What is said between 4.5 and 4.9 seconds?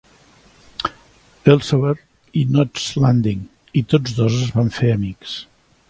van